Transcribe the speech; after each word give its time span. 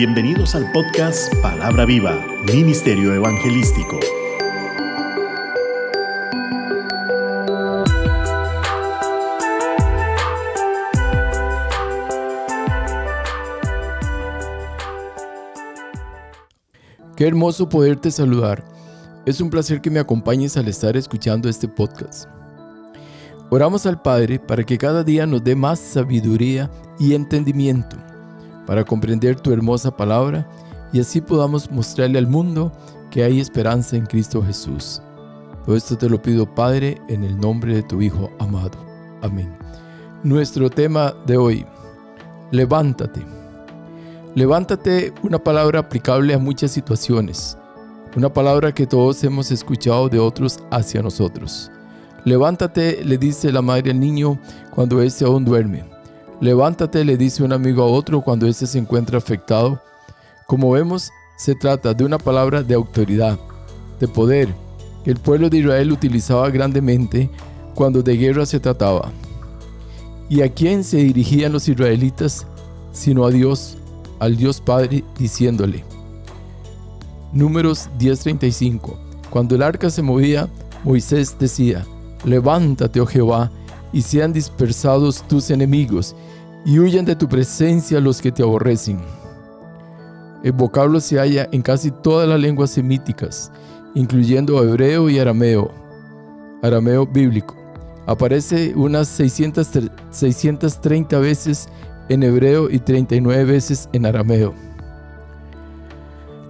Bienvenidos 0.00 0.54
al 0.54 0.72
podcast 0.72 1.30
Palabra 1.42 1.84
Viva, 1.84 2.24
Ministerio 2.46 3.12
Evangelístico. 3.12 4.00
Qué 17.14 17.26
hermoso 17.26 17.68
poderte 17.68 18.10
saludar. 18.10 18.64
Es 19.26 19.42
un 19.42 19.50
placer 19.50 19.82
que 19.82 19.90
me 19.90 20.00
acompañes 20.00 20.56
al 20.56 20.68
estar 20.68 20.96
escuchando 20.96 21.46
este 21.46 21.68
podcast. 21.68 22.26
Oramos 23.50 23.84
al 23.84 24.00
Padre 24.00 24.38
para 24.38 24.64
que 24.64 24.78
cada 24.78 25.04
día 25.04 25.26
nos 25.26 25.44
dé 25.44 25.54
más 25.54 25.78
sabiduría 25.78 26.70
y 26.98 27.12
entendimiento 27.12 27.98
para 28.70 28.84
comprender 28.84 29.34
tu 29.34 29.52
hermosa 29.52 29.90
palabra 29.90 30.48
y 30.92 31.00
así 31.00 31.20
podamos 31.20 31.68
mostrarle 31.72 32.20
al 32.20 32.28
mundo 32.28 32.70
que 33.10 33.24
hay 33.24 33.40
esperanza 33.40 33.96
en 33.96 34.06
Cristo 34.06 34.40
Jesús. 34.44 35.02
Todo 35.66 35.74
esto 35.74 35.98
te 35.98 36.08
lo 36.08 36.22
pido, 36.22 36.46
Padre, 36.54 37.02
en 37.08 37.24
el 37.24 37.36
nombre 37.36 37.74
de 37.74 37.82
tu 37.82 38.00
Hijo 38.00 38.30
amado. 38.38 38.78
Amén. 39.22 39.52
Nuestro 40.22 40.70
tema 40.70 41.12
de 41.26 41.36
hoy, 41.36 41.66
levántate. 42.52 43.26
Levántate, 44.36 45.12
una 45.24 45.42
palabra 45.42 45.80
aplicable 45.80 46.32
a 46.32 46.38
muchas 46.38 46.70
situaciones, 46.70 47.58
una 48.14 48.32
palabra 48.32 48.70
que 48.70 48.86
todos 48.86 49.24
hemos 49.24 49.50
escuchado 49.50 50.08
de 50.08 50.20
otros 50.20 50.60
hacia 50.70 51.02
nosotros. 51.02 51.72
Levántate, 52.24 53.04
le 53.04 53.18
dice 53.18 53.50
la 53.50 53.62
madre 53.62 53.90
al 53.90 53.98
niño 53.98 54.38
cuando 54.70 55.02
éste 55.02 55.24
aún 55.24 55.44
duerme. 55.44 55.82
Levántate, 56.40 57.04
le 57.04 57.18
dice 57.18 57.42
un 57.42 57.52
amigo 57.52 57.82
a 57.82 57.86
otro 57.86 58.22
cuando 58.22 58.46
éste 58.46 58.66
se 58.66 58.78
encuentra 58.78 59.18
afectado. 59.18 59.80
Como 60.46 60.70
vemos, 60.70 61.10
se 61.36 61.54
trata 61.54 61.92
de 61.92 62.02
una 62.02 62.16
palabra 62.16 62.62
de 62.62 62.74
autoridad, 62.74 63.38
de 64.00 64.08
poder, 64.08 64.48
que 65.04 65.10
el 65.10 65.18
pueblo 65.18 65.50
de 65.50 65.58
Israel 65.58 65.92
utilizaba 65.92 66.48
grandemente 66.48 67.28
cuando 67.74 68.02
de 68.02 68.16
guerra 68.16 68.46
se 68.46 68.58
trataba. 68.58 69.12
¿Y 70.30 70.40
a 70.40 70.48
quién 70.48 70.82
se 70.82 70.98
dirigían 70.98 71.52
los 71.52 71.68
israelitas 71.68 72.46
sino 72.92 73.24
a 73.26 73.30
Dios, 73.30 73.76
al 74.18 74.36
Dios 74.36 74.62
Padre, 74.62 75.04
diciéndole? 75.18 75.84
Números 77.32 77.90
10:35. 77.98 78.96
Cuando 79.28 79.54
el 79.56 79.62
arca 79.62 79.90
se 79.90 80.02
movía, 80.02 80.48
Moisés 80.84 81.36
decía, 81.38 81.84
Levántate, 82.24 83.00
oh 83.00 83.06
Jehová, 83.06 83.50
y 83.92 84.02
sean 84.02 84.32
dispersados 84.32 85.22
tus 85.26 85.50
enemigos, 85.50 86.14
y 86.64 86.78
huyan 86.78 87.04
de 87.04 87.16
tu 87.16 87.28
presencia 87.28 88.00
los 88.00 88.20
que 88.20 88.32
te 88.32 88.42
aborrecen. 88.42 88.98
El 90.42 90.52
vocablo 90.52 91.00
se 91.00 91.18
halla 91.18 91.48
en 91.52 91.62
casi 91.62 91.90
todas 91.90 92.28
las 92.28 92.40
lenguas 92.40 92.70
semíticas, 92.70 93.52
incluyendo 93.94 94.62
hebreo 94.62 95.10
y 95.10 95.18
arameo, 95.18 95.70
arameo 96.62 97.06
bíblico. 97.06 97.56
Aparece 98.06 98.72
unas 98.74 99.08
600, 99.08 99.68
630 100.10 101.18
veces 101.18 101.68
en 102.08 102.22
hebreo 102.22 102.70
y 102.70 102.78
39 102.78 103.44
veces 103.44 103.88
en 103.92 104.06
arameo. 104.06 104.54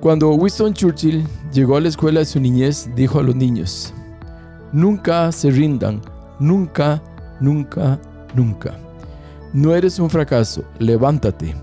Cuando 0.00 0.30
Winston 0.30 0.72
Churchill 0.72 1.26
llegó 1.52 1.76
a 1.76 1.80
la 1.80 1.88
escuela 1.88 2.20
de 2.20 2.26
su 2.26 2.40
niñez, 2.40 2.88
dijo 2.94 3.18
a 3.18 3.22
los 3.22 3.36
niños, 3.36 3.92
Nunca 4.72 5.30
se 5.32 5.50
rindan, 5.50 6.00
nunca, 6.38 7.02
nunca, 7.40 7.98
nunca. 8.34 8.78
No 9.52 9.74
eres 9.74 9.98
un 9.98 10.10
fracaso, 10.10 10.64
levántate. 10.78 11.54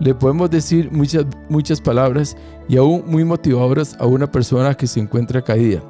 Le 0.00 0.14
podemos 0.14 0.50
decir 0.50 0.90
muchas, 0.90 1.24
muchas 1.48 1.80
palabras 1.80 2.36
y 2.68 2.76
aún 2.76 3.04
muy 3.06 3.24
motivadoras 3.24 3.96
a 3.98 4.06
una 4.06 4.30
persona 4.30 4.74
que 4.74 4.86
se 4.86 5.00
encuentra 5.00 5.42
caída. 5.42 5.82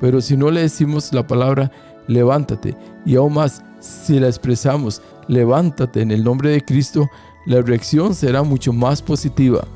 Pero 0.00 0.20
si 0.20 0.36
no 0.36 0.50
le 0.50 0.62
decimos 0.62 1.12
la 1.12 1.26
palabra 1.26 1.70
levántate 2.06 2.76
y 3.04 3.16
aún 3.16 3.34
más 3.34 3.62
si 3.80 4.20
la 4.20 4.28
expresamos 4.28 5.02
levántate 5.28 6.02
en 6.02 6.10
el 6.10 6.22
nombre 6.22 6.50
de 6.50 6.64
Cristo, 6.64 7.08
la 7.46 7.62
reacción 7.62 8.14
será 8.14 8.42
mucho 8.42 8.72
más 8.72 9.02
positiva, 9.02 9.66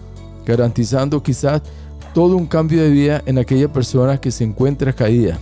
garantizando 0.45 1.23
quizás 1.23 1.63
todo 2.15 2.37
un 2.37 2.47
cambio 2.47 2.83
de 2.83 2.91
vida 2.91 3.23
en 3.27 3.39
aquella 3.39 3.73
persona 3.73 4.21
que 4.21 4.31
se 4.31 4.45
encuentra 4.45 4.93
caída 4.93 5.39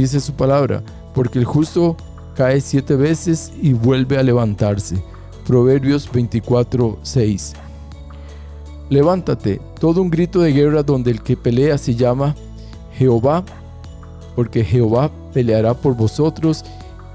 dice 0.00 0.20
su 0.20 0.34
palabra, 0.34 0.82
porque 1.14 1.38
el 1.38 1.44
justo 1.44 1.96
cae 2.38 2.60
siete 2.60 2.94
veces 2.94 3.52
y 3.60 3.72
vuelve 3.72 4.16
a 4.16 4.22
levantarse. 4.22 5.02
Proverbios 5.44 6.08
24, 6.12 7.00
6. 7.02 7.52
Levántate, 8.90 9.60
todo 9.80 10.00
un 10.00 10.08
grito 10.08 10.40
de 10.40 10.52
guerra 10.52 10.84
donde 10.84 11.10
el 11.10 11.20
que 11.20 11.36
pelea 11.36 11.76
se 11.78 11.96
llama 11.96 12.36
Jehová, 12.94 13.44
porque 14.36 14.64
Jehová 14.64 15.10
peleará 15.34 15.74
por 15.74 15.96
vosotros 15.96 16.64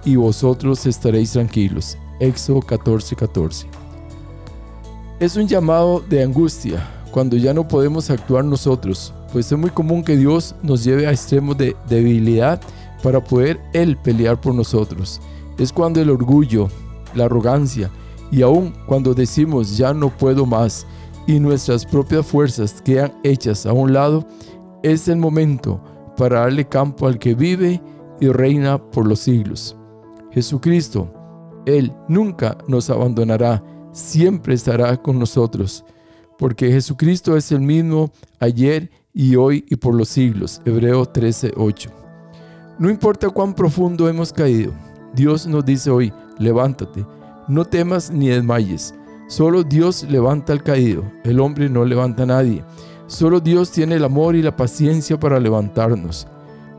y 0.04 0.18
vosotros 0.18 0.86
estaréis 0.86 1.32
tranquilos. 1.32 1.98
Éxodo 2.20 2.60
14, 2.60 3.16
14. 3.16 3.68
Es 5.22 5.38
un 5.38 5.48
llamado 5.48 6.02
de 6.02 6.22
angustia 6.22 6.86
cuando 7.12 7.38
ya 7.38 7.54
no 7.54 7.66
podemos 7.66 8.10
actuar 8.10 8.44
nosotros, 8.44 9.14
pues 9.32 9.50
es 9.50 9.58
muy 9.58 9.70
común 9.70 10.04
que 10.04 10.18
Dios 10.18 10.54
nos 10.62 10.84
lleve 10.84 11.08
a 11.08 11.12
extremos 11.12 11.58
de 11.58 11.78
debilidad 11.88 12.60
para 13.04 13.24
poder 13.24 13.62
Él 13.74 13.98
pelear 13.98 14.42
por 14.42 14.56
nosotros. 14.56 15.22
Es 15.60 15.72
cuando 15.72 16.02
el 16.02 16.10
orgullo, 16.10 16.70
la 17.14 17.26
arrogancia 17.26 17.92
y 18.32 18.42
aún 18.42 18.74
cuando 18.88 19.14
decimos 19.14 19.78
ya 19.78 19.94
no 19.94 20.10
puedo 20.10 20.48
más 20.48 20.88
y 21.28 21.40
nuestras 21.40 21.86
propias 21.86 22.26
fuerzas 22.26 22.82
quedan 22.82 23.14
hechas 23.24 23.66
a 23.66 23.74
un 23.74 23.94
lado, 23.94 24.26
es 24.82 25.08
el 25.08 25.18
momento 25.18 25.80
para 26.18 26.42
darle 26.42 26.68
campo 26.68 27.08
al 27.08 27.20
que 27.20 27.36
vive 27.36 27.82
y 28.20 28.28
reina 28.30 28.78
por 28.92 29.06
los 29.08 29.20
siglos. 29.20 29.78
Jesucristo, 30.32 31.14
Él 31.66 31.94
nunca 32.08 32.58
nos 32.68 32.90
abandonará, 32.90 33.64
siempre 33.92 34.54
estará 34.54 34.98
con 34.98 35.20
nosotros, 35.20 35.86
porque 36.38 36.72
Jesucristo 36.72 37.38
es 37.38 37.52
el 37.52 37.62
mismo 37.62 38.12
ayer 38.40 38.90
y 39.14 39.36
hoy 39.36 39.64
y 39.70 39.76
por 39.76 39.94
los 39.96 40.10
siglos. 40.10 40.62
Hebreo 40.66 41.06
13:8. 41.06 42.03
No 42.80 42.90
importa 42.90 43.30
cuán 43.30 43.54
profundo 43.54 44.10
hemos 44.10 44.34
caído, 44.34 44.72
Dios 45.14 45.46
nos 45.46 45.64
dice 45.64 45.92
hoy, 45.92 46.12
levántate, 46.40 47.06
no 47.48 47.66
temas 47.66 48.10
ni 48.10 48.30
desmayes. 48.30 48.96
Solo 49.28 49.64
Dios 49.64 50.04
levanta 50.10 50.54
al 50.54 50.64
caído, 50.64 51.04
el 51.24 51.40
hombre 51.40 51.70
no 51.70 51.86
levanta 51.86 52.24
a 52.24 52.28
nadie. 52.28 52.64
Solo 53.06 53.40
Dios 53.40 53.72
tiene 53.72 53.96
el 53.96 54.04
amor 54.04 54.36
y 54.36 54.42
la 54.42 54.56
paciencia 54.56 55.20
para 55.20 55.40
levantarnos. 55.40 56.28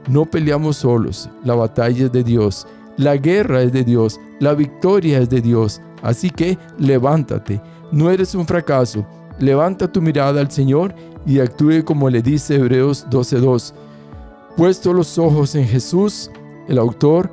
No 0.08 0.24
peleamos 0.24 0.78
solos, 0.78 1.30
la 1.44 1.54
batalla 1.54 2.06
es 2.06 2.12
de 2.12 2.24
Dios, 2.24 2.66
la 2.96 3.16
guerra 3.16 3.62
es 3.62 3.72
de 3.72 3.84
Dios, 3.84 4.20
la 4.40 4.54
victoria 4.54 5.20
es 5.20 5.30
de 5.30 5.40
Dios. 5.40 5.80
Así 6.02 6.28
que 6.28 6.58
levántate, 6.78 7.60
no 7.92 8.10
eres 8.10 8.34
un 8.34 8.46
fracaso, 8.46 9.06
levanta 9.38 9.90
tu 9.90 10.02
mirada 10.02 10.40
al 10.40 10.50
Señor 10.50 10.94
y 11.24 11.38
actúe 11.38 11.84
como 11.84 12.10
le 12.10 12.20
dice 12.20 12.56
Hebreos 12.56 13.06
12.2. 13.10 13.72
Puesto 14.56 14.92
los 14.92 15.18
ojos 15.18 15.56
en 15.56 15.66
Jesús, 15.66 16.30
el 16.68 16.78
autor 16.78 17.28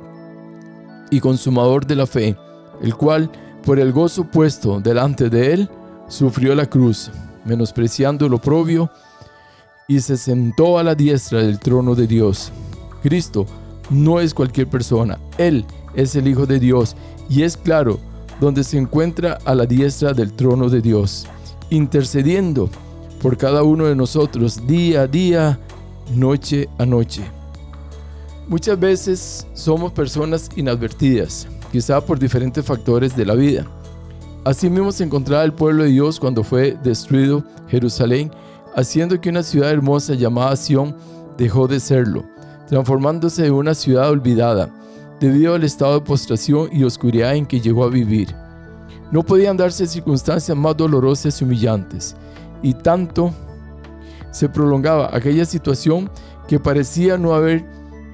y 1.10 1.20
consumador 1.20 1.86
de 1.86 1.94
la 1.94 2.06
fe, 2.06 2.36
el 2.82 2.96
cual, 2.96 3.30
por 3.64 3.78
el 3.78 3.92
gozo 3.92 4.24
puesto 4.24 4.80
delante 4.80 5.30
de 5.30 5.52
él, 5.52 5.70
sufrió 6.08 6.52
la 6.56 6.66
cruz, 6.66 7.12
menospreciando 7.44 8.28
lo 8.28 8.38
propio, 8.38 8.90
y 9.86 10.00
se 10.00 10.16
sentó 10.16 10.78
a 10.78 10.82
la 10.82 10.96
diestra 10.96 11.40
del 11.40 11.60
trono 11.60 11.94
de 11.94 12.08
Dios. 12.08 12.50
Cristo 13.02 13.46
no 13.90 14.18
es 14.18 14.34
cualquier 14.34 14.68
persona, 14.68 15.18
Él 15.38 15.64
es 15.94 16.16
el 16.16 16.26
Hijo 16.26 16.46
de 16.46 16.58
Dios, 16.58 16.96
y 17.28 17.42
es 17.42 17.56
claro 17.56 18.00
donde 18.40 18.64
se 18.64 18.78
encuentra 18.78 19.38
a 19.44 19.54
la 19.54 19.66
diestra 19.66 20.12
del 20.12 20.32
trono 20.32 20.68
de 20.68 20.80
Dios, 20.80 21.26
intercediendo 21.70 22.68
por 23.20 23.36
cada 23.36 23.62
uno 23.62 23.84
de 23.84 23.94
nosotros 23.94 24.66
día 24.66 25.02
a 25.02 25.06
día, 25.06 25.60
noche 26.14 26.68
a 26.78 26.86
noche. 26.86 27.22
Muchas 28.48 28.78
veces 28.78 29.46
somos 29.54 29.92
personas 29.92 30.50
inadvertidas, 30.56 31.46
quizá 31.70 32.00
por 32.00 32.18
diferentes 32.18 32.64
factores 32.64 33.16
de 33.16 33.24
la 33.24 33.34
vida. 33.34 33.66
Así 34.44 34.68
mismo 34.68 34.90
se 34.90 35.04
encontraba 35.04 35.44
el 35.44 35.52
pueblo 35.52 35.84
de 35.84 35.90
Dios 35.90 36.18
cuando 36.18 36.42
fue 36.42 36.76
destruido 36.82 37.44
Jerusalén, 37.68 38.30
haciendo 38.74 39.20
que 39.20 39.30
una 39.30 39.42
ciudad 39.42 39.70
hermosa 39.70 40.14
llamada 40.14 40.56
Sión 40.56 40.96
dejó 41.38 41.68
de 41.68 41.78
serlo, 41.78 42.24
transformándose 42.68 43.46
en 43.46 43.52
una 43.52 43.74
ciudad 43.74 44.10
olvidada, 44.10 44.68
debido 45.20 45.54
al 45.54 45.62
estado 45.62 45.94
de 45.94 46.06
postración 46.06 46.68
y 46.72 46.82
oscuridad 46.82 47.36
en 47.36 47.46
que 47.46 47.60
llegó 47.60 47.84
a 47.84 47.90
vivir. 47.90 48.34
No 49.12 49.22
podían 49.22 49.56
darse 49.56 49.86
circunstancias 49.86 50.56
más 50.56 50.76
dolorosas 50.76 51.40
y 51.40 51.44
humillantes, 51.44 52.16
y 52.62 52.74
tanto 52.74 53.32
se 54.32 54.48
prolongaba 54.48 55.14
aquella 55.14 55.44
situación 55.44 56.10
que 56.48 56.58
parecía 56.58 57.16
no 57.16 57.34
haber 57.34 57.64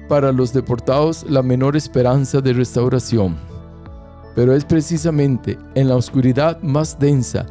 para 0.07 0.31
los 0.31 0.53
deportados 0.53 1.25
la 1.27 1.41
menor 1.41 1.75
esperanza 1.75 2.41
de 2.41 2.53
restauración. 2.53 3.37
Pero 4.35 4.55
es 4.55 4.63
precisamente 4.63 5.57
en 5.75 5.89
la 5.89 5.95
oscuridad 5.95 6.61
más 6.61 6.99
densa 6.99 7.45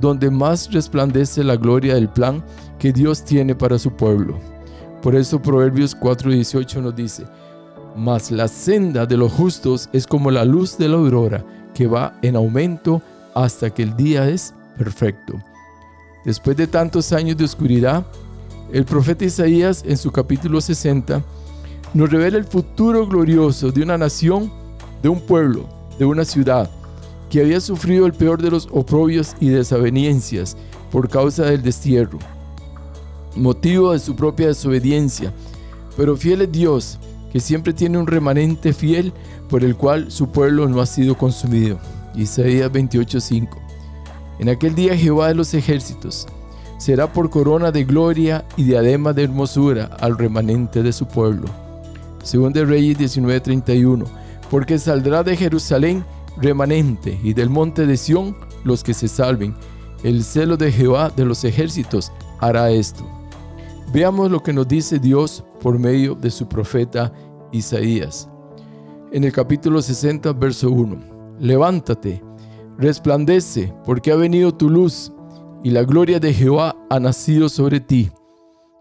donde 0.00 0.30
más 0.30 0.72
resplandece 0.72 1.44
la 1.44 1.56
gloria 1.56 1.94
del 1.94 2.08
plan 2.08 2.42
que 2.78 2.92
Dios 2.92 3.24
tiene 3.24 3.54
para 3.54 3.78
su 3.78 3.92
pueblo. 3.92 4.38
Por 5.02 5.14
eso 5.14 5.40
Proverbios 5.40 5.94
4:18 5.94 6.82
nos 6.82 6.96
dice, 6.96 7.24
mas 7.96 8.30
la 8.30 8.48
senda 8.48 9.06
de 9.06 9.16
los 9.16 9.32
justos 9.32 9.88
es 9.92 10.06
como 10.06 10.30
la 10.30 10.44
luz 10.44 10.76
de 10.76 10.88
la 10.88 10.96
aurora, 10.96 11.44
que 11.74 11.86
va 11.86 12.18
en 12.22 12.36
aumento 12.36 13.02
hasta 13.34 13.70
que 13.70 13.82
el 13.82 13.96
día 13.96 14.28
es 14.28 14.54
perfecto. 14.76 15.38
Después 16.24 16.56
de 16.56 16.66
tantos 16.66 17.12
años 17.12 17.36
de 17.36 17.44
oscuridad, 17.44 18.06
el 18.72 18.84
profeta 18.84 19.24
Isaías 19.26 19.84
en 19.86 19.96
su 19.96 20.10
capítulo 20.10 20.60
60 20.60 21.22
nos 21.92 22.10
revela 22.10 22.38
el 22.38 22.44
futuro 22.44 23.06
glorioso 23.06 23.70
de 23.70 23.82
una 23.82 23.98
nación, 23.98 24.50
de 25.02 25.10
un 25.10 25.20
pueblo, 25.20 25.68
de 25.98 26.06
una 26.06 26.24
ciudad, 26.24 26.70
que 27.28 27.40
había 27.40 27.60
sufrido 27.60 28.06
el 28.06 28.14
peor 28.14 28.40
de 28.40 28.50
los 28.50 28.68
oprobios 28.72 29.36
y 29.38 29.48
desavenencias 29.48 30.56
por 30.90 31.08
causa 31.08 31.44
del 31.44 31.62
destierro, 31.62 32.18
motivo 33.36 33.92
de 33.92 33.98
su 33.98 34.16
propia 34.16 34.46
desobediencia. 34.46 35.32
Pero 35.96 36.16
fiel 36.16 36.42
es 36.42 36.52
Dios, 36.52 36.98
que 37.32 37.40
siempre 37.40 37.72
tiene 37.72 37.98
un 37.98 38.06
remanente 38.06 38.72
fiel 38.72 39.12
por 39.50 39.62
el 39.62 39.76
cual 39.76 40.10
su 40.10 40.28
pueblo 40.28 40.68
no 40.68 40.80
ha 40.80 40.86
sido 40.86 41.18
consumido. 41.18 41.78
Isaías 42.14 42.72
28:5. 42.72 43.73
En 44.38 44.48
aquel 44.48 44.74
día 44.74 44.96
Jehová 44.96 45.28
de 45.28 45.34
los 45.34 45.54
ejércitos 45.54 46.26
será 46.78 47.12
por 47.12 47.30
corona 47.30 47.70
de 47.70 47.84
gloria 47.84 48.44
y 48.56 48.64
diadema 48.64 49.12
de 49.12 49.24
hermosura 49.24 49.90
al 50.00 50.18
remanente 50.18 50.82
de 50.82 50.92
su 50.92 51.06
pueblo. 51.06 51.46
Según 52.22 52.52
de 52.52 52.64
Reyes 52.64 52.98
19:31, 52.98 54.04
porque 54.50 54.78
saldrá 54.78 55.22
de 55.22 55.36
Jerusalén 55.36 56.04
remanente 56.36 57.18
y 57.22 57.32
del 57.32 57.50
monte 57.50 57.86
de 57.86 57.96
Sión 57.96 58.36
los 58.64 58.82
que 58.82 58.94
se 58.94 59.08
salven. 59.08 59.54
El 60.02 60.24
celo 60.24 60.56
de 60.56 60.72
Jehová 60.72 61.10
de 61.14 61.24
los 61.24 61.44
ejércitos 61.44 62.12
hará 62.40 62.70
esto. 62.70 63.06
Veamos 63.92 64.30
lo 64.30 64.42
que 64.42 64.52
nos 64.52 64.66
dice 64.66 64.98
Dios 64.98 65.44
por 65.60 65.78
medio 65.78 66.14
de 66.14 66.30
su 66.30 66.48
profeta 66.48 67.12
Isaías. 67.52 68.28
En 69.12 69.24
el 69.24 69.32
capítulo 69.32 69.80
60, 69.80 70.32
verso 70.32 70.70
1. 70.70 70.96
Levántate, 71.38 72.22
resplandece, 72.78 73.74
porque 73.84 74.12
ha 74.12 74.16
venido 74.16 74.52
tu 74.54 74.70
luz, 74.70 75.12
y 75.62 75.70
la 75.70 75.82
gloria 75.82 76.20
de 76.20 76.32
Jehová 76.32 76.76
ha 76.90 77.00
nacido 77.00 77.48
sobre 77.48 77.80
ti. 77.80 78.10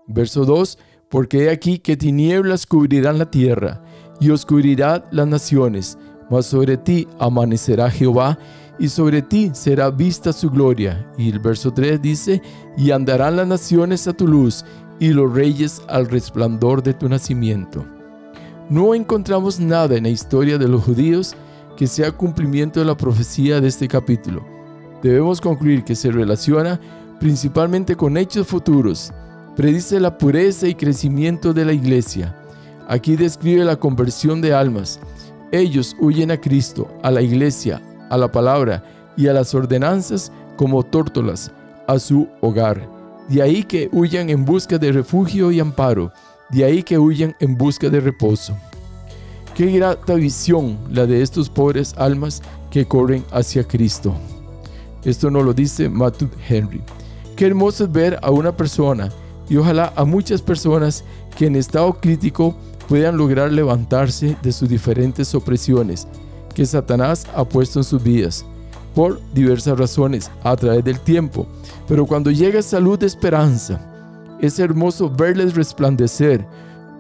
Verso 0.08 0.46
2. 0.46 0.78
Porque 1.10 1.44
he 1.44 1.50
aquí 1.52 1.78
que 1.78 1.96
tinieblas 1.96 2.66
cubrirán 2.66 3.20
la 3.20 3.30
tierra, 3.30 3.84
y 4.20 4.32
oscuridad 4.32 5.06
las 5.12 5.28
naciones, 5.28 5.98
mas 6.30 6.48
sobre 6.48 6.76
ti 6.76 7.08
amanecerá 7.20 7.92
Jehová, 7.92 8.40
y 8.80 8.90
sobre 8.90 9.22
ti 9.22 9.52
será 9.54 9.92
vista 9.92 10.34
su 10.34 10.50
gloria. 10.50 11.08
Y 11.18 11.30
el 11.30 11.40
verso 11.40 11.72
3 11.72 12.02
dice, 12.02 12.42
y 12.76 12.90
andarán 12.90 13.36
las 13.36 13.48
naciones 13.48 14.08
a 14.08 14.14
tu 14.14 14.28
luz, 14.28 14.66
y 15.00 15.10
los 15.10 15.32
reyes 15.32 15.82
al 15.88 16.08
resplandor 16.10 16.82
de 16.82 16.94
tu 16.94 17.08
nacimiento. 17.08 17.86
No 18.70 18.96
encontramos 18.96 19.60
nada 19.60 19.96
en 19.96 20.04
la 20.04 20.10
historia 20.10 20.58
de 20.58 20.68
los 20.68 20.84
judíos 20.84 21.36
que 21.78 21.88
sea 21.88 22.12
cumplimiento 22.12 22.80
de 22.80 22.86
la 22.86 22.98
profecía 22.98 23.60
de 23.60 23.68
este 23.68 23.88
capítulo. 23.88 24.44
Debemos 25.02 25.42
concluir 25.42 25.84
que 25.84 25.96
se 25.96 26.12
relaciona 26.12 26.80
principalmente 27.20 27.96
con 27.96 28.18
hechos 28.18 28.48
futuros. 28.48 29.12
Predice 29.56 30.00
la 30.00 30.18
pureza 30.18 30.68
y 30.68 30.76
crecimiento 30.76 31.54
de 31.54 31.66
la 31.66 31.74
iglesia. 31.74 32.36
Aquí 32.88 33.16
describe 33.16 33.64
la 33.64 33.76
conversión 33.76 34.42
de 34.42 34.54
almas. 34.54 35.00
Ellos 35.52 35.96
huyen 36.00 36.32
a 36.32 36.40
Cristo, 36.40 36.88
a 37.04 37.12
la 37.12 37.22
iglesia, 37.22 37.82
a 38.10 38.18
la 38.18 38.32
palabra 38.32 38.84
y 39.16 39.28
a 39.28 39.34
las 39.34 39.54
ordenanzas 39.54 40.32
como 40.58 40.84
tórtolas 40.84 41.52
a 41.88 42.00
su 42.00 42.28
hogar. 42.42 42.90
De 43.30 43.42
ahí 43.42 43.64
que 43.64 43.90
huyan 43.92 44.30
en 44.30 44.46
busca 44.46 44.78
de 44.78 44.92
refugio 44.92 45.52
y 45.52 45.60
amparo 45.60 46.12
de 46.54 46.64
ahí 46.64 46.84
que 46.84 47.00
huyan 47.00 47.36
en 47.40 47.58
busca 47.58 47.90
de 47.90 48.00
reposo. 48.00 48.56
Qué 49.56 49.68
grata 49.68 50.16
visión 50.16 50.80
la 50.90 51.06
de 51.06 51.22
estos 51.22 51.48
pobres 51.48 51.94
almas 51.98 52.42
que 52.72 52.88
corren 52.88 53.24
hacia 53.32 53.64
Cristo. 53.64 54.16
Esto 55.06 55.30
nos 55.30 55.46
lo 55.46 55.54
dice 55.54 55.90
Matthew 55.90 56.30
Henry. 56.50 56.82
Qué 57.36 57.46
hermoso 57.46 57.84
es 57.84 57.92
ver 57.92 58.18
a 58.24 58.32
una 58.32 58.58
persona 58.58 59.12
y 59.48 59.58
ojalá 59.58 59.94
a 59.96 60.06
muchas 60.06 60.42
personas 60.42 61.04
que 61.38 61.46
en 61.46 61.56
estado 61.56 61.94
crítico 61.94 62.56
puedan 62.90 63.16
lograr 63.16 63.52
levantarse 63.52 64.36
de 64.42 64.52
sus 64.52 64.68
diferentes 64.68 65.36
opresiones 65.36 66.08
que 66.56 66.66
Satanás 66.66 67.28
ha 67.36 67.44
puesto 67.44 67.80
en 67.80 67.84
sus 67.84 68.02
vidas 68.02 68.46
por 68.96 69.22
diversas 69.36 69.78
razones 69.78 70.32
a 70.44 70.56
través 70.56 70.84
del 70.84 71.00
tiempo. 71.00 71.46
Pero 71.88 72.08
cuando 72.08 72.32
llega 72.32 72.64
salud 72.64 72.98
de 72.98 73.06
esperanza, 73.06 73.80
es 74.40 74.58
hermoso 74.58 75.12
verles 75.12 75.54
resplandecer, 75.54 76.44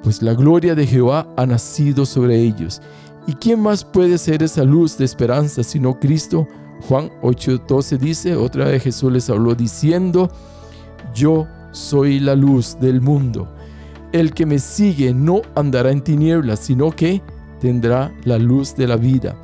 pues 0.03 0.21
la 0.21 0.33
gloria 0.33 0.75
de 0.75 0.85
Jehová 0.85 1.27
ha 1.37 1.45
nacido 1.45 2.05
sobre 2.05 2.39
ellos. 2.39 2.81
¿Y 3.25 3.33
quién 3.33 3.61
más 3.61 3.85
puede 3.85 4.17
ser 4.17 4.43
esa 4.43 4.63
luz 4.63 4.97
de 4.97 5.05
esperanza 5.05 5.63
sino 5.63 5.99
Cristo? 5.99 6.47
Juan 6.87 7.09
8:12 7.21 7.97
dice, 7.97 8.35
otra 8.35 8.65
vez 8.65 8.83
Jesús 8.83 9.11
les 9.11 9.29
habló 9.29 9.55
diciendo, 9.55 10.29
yo 11.15 11.47
soy 11.71 12.19
la 12.19 12.35
luz 12.35 12.77
del 12.79 12.99
mundo. 13.01 13.47
El 14.11 14.33
que 14.33 14.45
me 14.45 14.59
sigue 14.59 15.13
no 15.13 15.41
andará 15.55 15.91
en 15.91 16.01
tinieblas, 16.01 16.59
sino 16.59 16.91
que 16.91 17.21
tendrá 17.61 18.13
la 18.25 18.37
luz 18.37 18.75
de 18.75 18.87
la 18.87 18.97
vida. 18.97 19.35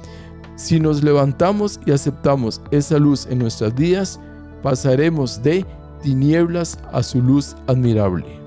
Si 0.55 0.79
nos 0.79 1.01
levantamos 1.03 1.79
y 1.85 1.91
aceptamos 1.91 2.61
esa 2.69 2.99
luz 2.99 3.25
en 3.29 3.39
nuestras 3.39 3.73
vidas, 3.73 4.19
pasaremos 4.61 5.41
de 5.41 5.65
tinieblas 6.03 6.77
a 6.91 7.01
su 7.01 7.21
luz 7.21 7.55
admirable. 7.67 8.38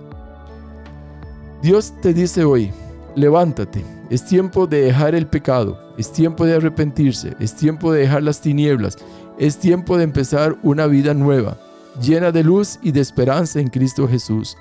Dios 1.62 1.94
te 2.02 2.12
dice 2.12 2.42
hoy, 2.42 2.72
levántate, 3.14 3.84
es 4.10 4.24
tiempo 4.24 4.66
de 4.66 4.80
dejar 4.80 5.14
el 5.14 5.28
pecado, 5.28 5.78
es 5.96 6.10
tiempo 6.10 6.44
de 6.44 6.54
arrepentirse, 6.54 7.36
es 7.38 7.54
tiempo 7.54 7.92
de 7.92 8.00
dejar 8.00 8.24
las 8.24 8.40
tinieblas, 8.40 8.96
es 9.38 9.58
tiempo 9.58 9.96
de 9.96 10.02
empezar 10.02 10.58
una 10.64 10.88
vida 10.88 11.14
nueva, 11.14 11.56
llena 12.02 12.32
de 12.32 12.42
luz 12.42 12.80
y 12.82 12.90
de 12.90 13.00
esperanza 13.00 13.60
en 13.60 13.68
Cristo 13.68 14.08
Jesús. 14.08 14.56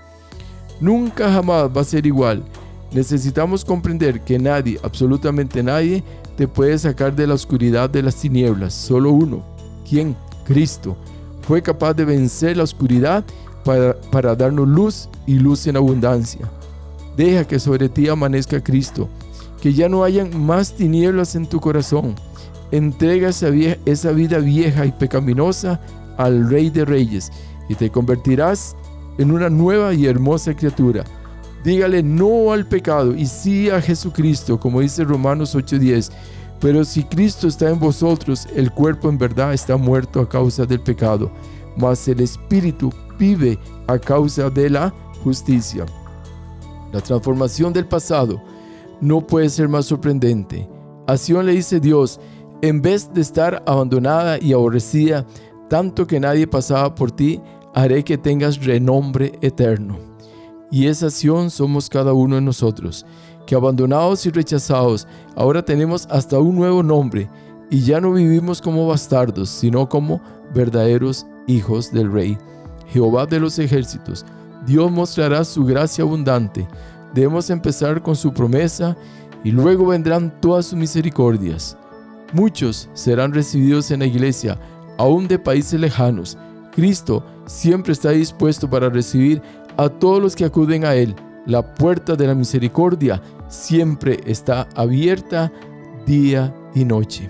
Nunca 0.80 1.32
jamás 1.34 1.72
va 1.76 1.82
a 1.82 1.86
ser 1.86 2.06
igual. 2.06 2.44
Necesitamos 2.92 3.66
comprender 3.66 4.22
que 4.22 4.38
nadie, 4.38 4.80
absolutamente 4.84 5.64
nadie, 5.64 6.04
te 6.38 6.48
puede 6.48 6.78
sacar 6.78 7.16
de 7.16 7.26
la 7.26 7.34
oscuridad 7.34 7.90
de 7.90 8.04
las 8.04 8.16
tinieblas. 8.16 8.76
Solo 8.76 9.12
uno. 9.12 9.44
¿Quién? 9.90 10.16
Cristo 10.46 10.96
fue 11.42 11.64
capaz 11.64 11.96
de 11.96 12.06
vencer 12.06 12.58
la 12.58 12.64
oscuridad 12.64 13.24
para, 13.64 14.36
darnos 14.36 14.68
luz 14.68 15.10
y 15.26 15.40
luz 15.40 15.66
en 15.66 15.78
abundancia. 15.78 16.50
Deja 17.18 17.46
que 17.46 17.60
sobre 17.60 17.90
ti 17.90 18.08
amanezca 18.08 18.64
Cristo, 18.64 19.10
que 19.62 19.74
ya 19.74 19.90
no 19.90 20.04
hayan 20.04 20.46
más 20.46 20.76
tinieblas 20.76 21.36
en 21.36 21.46
tu 21.46 21.60
corazón. 21.60 22.16
Entrega 22.72 23.30
esa, 23.30 23.50
esa 23.86 24.12
vida 24.12 24.40
vieja 24.40 24.86
y 24.86 24.92
pecaminosa 24.92 25.80
al 26.18 26.50
Rey 26.50 26.70
de 26.70 26.86
Reyes 26.86 27.32
y 27.70 27.76
te 27.76 27.90
convertirás 27.90 28.76
en 29.18 29.32
una 29.32 29.50
nueva 29.50 29.94
y 29.94 30.06
hermosa 30.06 30.56
criatura. 30.56 31.04
Dígale 31.64 32.02
no 32.02 32.52
al 32.52 32.68
pecado 32.68 33.14
y 33.14 33.28
sí 33.28 33.70
a 33.70 33.82
Jesucristo, 33.82 34.60
como 34.60 34.82
dice 34.82 35.04
Romanos 35.04 35.56
8:10 35.56 36.12
pero 36.62 36.86
si 36.86 37.04
Cristo 37.04 37.48
está 37.48 37.72
en 37.72 37.80
vosotros, 37.80 38.48
el 38.56 38.72
cuerpo 38.72 39.10
en 39.10 39.18
verdad 39.18 39.52
está 39.52 39.78
muerto 39.78 40.22
a 40.22 40.30
causa 40.30 40.64
del 40.64 40.80
pecado, 40.80 41.32
mas 41.76 42.08
el 42.08 42.22
espíritu 42.22 42.94
vive 43.18 43.58
a 43.88 43.98
causa 43.98 44.48
de 44.52 44.70
la 44.70 44.94
justicia. 45.24 45.88
La 46.92 47.02
transformación 47.02 47.74
del 47.74 47.88
pasado 47.88 48.42
no 49.00 49.26
puede 49.26 49.50
ser 49.50 49.68
más 49.68 49.86
sorprendente. 49.86 50.70
A 51.08 51.18
Sion 51.18 51.46
le 51.46 51.54
dice 51.54 51.80
Dios, 51.80 52.20
en 52.62 52.82
vez 52.82 53.12
de 53.14 53.22
estar 53.22 53.64
abandonada 53.66 54.38
y 54.40 54.54
aborrecida, 54.54 55.26
tanto 55.70 56.06
que 56.06 56.20
nadie 56.20 56.48
pasaba 56.48 56.94
por 56.94 57.12
ti, 57.12 57.42
haré 57.74 58.04
que 58.04 58.18
tengas 58.18 58.64
renombre 58.64 59.34
eterno. 59.42 59.98
Y 60.70 60.88
esa 60.88 61.10
Sion 61.10 61.50
somos 61.50 61.90
cada 61.90 62.14
uno 62.14 62.36
de 62.36 62.42
nosotros 62.42 63.06
que 63.46 63.56
abandonados 63.56 64.26
y 64.26 64.30
rechazados, 64.30 65.08
ahora 65.36 65.64
tenemos 65.64 66.08
hasta 66.10 66.40
un 66.40 66.56
nuevo 66.56 66.84
nombre 66.84 67.30
y 67.70 67.82
ya 67.82 68.02
no 68.02 68.14
vivimos 68.14 68.62
como 68.62 68.88
bastardos, 68.88 69.50
sino 69.50 69.88
como 69.88 70.22
verdaderos 70.54 71.26
hijos 71.48 71.92
del 71.92 72.12
Rey. 72.12 72.38
Jehová 72.88 73.26
de 73.26 73.40
los 73.40 73.58
ejércitos, 73.60 74.26
Dios 74.66 74.92
mostrará 74.92 75.44
su 75.44 75.66
gracia 75.66 76.04
abundante. 76.04 76.68
Debemos 77.14 77.50
empezar 77.50 78.02
con 78.02 78.16
su 78.16 78.34
promesa 78.34 78.96
y 79.44 79.52
luego 79.52 79.88
vendrán 79.88 80.34
todas 80.42 80.68
sus 80.68 80.80
misericordias. 80.80 81.78
Muchos 82.34 82.90
serán 82.94 83.34
recibidos 83.34 83.92
en 83.92 84.00
la 84.00 84.06
iglesia, 84.06 84.58
aún 84.98 85.28
de 85.28 85.40
países 85.40 85.80
lejanos. 85.80 86.38
Cristo 86.74 87.26
siempre 87.46 87.94
está 87.94 88.12
dispuesto 88.12 88.70
para 88.70 88.90
recibir 88.90 89.42
a 89.78 89.90
todos 89.90 90.22
los 90.22 90.36
que 90.36 90.46
acuden 90.46 90.86
a 90.86 90.96
Él 90.96 91.16
la 91.46 91.74
puerta 91.74 92.16
de 92.16 92.28
la 92.28 92.36
misericordia 92.36 93.22
siempre 93.48 94.20
está 94.26 94.68
abierta 94.76 95.52
día 96.06 96.54
y 96.76 96.86
noche. 96.86 97.30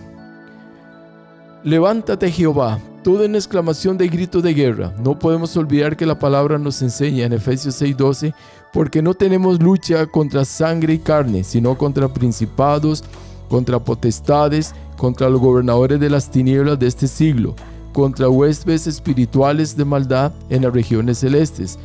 Levántate 1.63 2.29
Jehová, 2.29 2.79
Todo 3.03 3.23
en 3.23 3.33
exclamación 3.33 3.97
de 3.97 4.07
grito 4.07 4.41
de 4.41 4.53
guerra. 4.53 4.93
No 5.03 5.17
podemos 5.17 5.57
olvidar 5.57 5.97
que 5.97 6.05
la 6.05 6.19
palabra 6.19 6.59
nos 6.59 6.83
enseña 6.83 7.25
en 7.25 7.33
Efesios 7.33 7.81
6:12, 7.81 8.35
porque 8.71 9.01
no 9.01 9.15
tenemos 9.15 9.59
lucha 9.59 10.05
contra 10.05 10.45
sangre 10.45 10.93
y 10.93 10.99
carne, 10.99 11.43
sino 11.43 11.75
contra 11.75 12.13
principados, 12.13 13.03
contra 13.49 13.79
potestades, 13.79 14.75
contra 14.97 15.29
los 15.29 15.41
gobernadores 15.41 15.99
de 15.99 16.11
las 16.11 16.29
tinieblas 16.29 16.77
de 16.77 16.85
este 16.85 17.07
siglo, 17.07 17.55
contra 17.91 18.29
huéspedes 18.29 18.85
espirituales 18.85 19.75
de 19.75 19.85
maldad 19.85 20.31
en 20.51 20.61
las 20.61 20.71
regiones 20.71 21.17
celestes. 21.17 21.79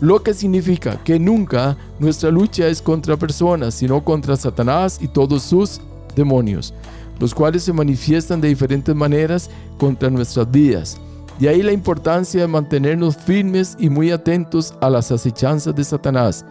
Lo 0.00 0.24
que 0.24 0.34
significa 0.34 1.00
que 1.04 1.20
nunca 1.20 1.76
nuestra 2.00 2.32
lucha 2.32 2.66
es 2.66 2.82
contra 2.82 3.16
personas, 3.16 3.74
sino 3.74 4.02
contra 4.02 4.34
Satanás 4.34 4.98
y 5.00 5.06
todos 5.06 5.44
sus 5.44 5.80
demonios, 6.16 6.74
los 7.18 7.34
cuales 7.34 7.62
se 7.62 7.72
manifiestan 7.72 8.40
de 8.40 8.48
diferentes 8.48 8.94
maneras 8.94 9.50
contra 9.78 10.10
nuestras 10.10 10.50
vidas. 10.50 11.00
De 11.38 11.48
ahí 11.48 11.62
la 11.62 11.72
importancia 11.72 12.40
de 12.40 12.46
mantenernos 12.46 13.16
firmes 13.16 13.76
y 13.78 13.88
muy 13.88 14.10
atentos 14.10 14.74
a 14.80 14.90
las 14.90 15.10
acechanzas 15.10 15.74
de 15.74 15.84
Satanás. 15.84 16.44